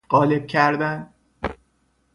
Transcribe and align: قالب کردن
قالب 0.09 0.47
کردن 0.47 1.13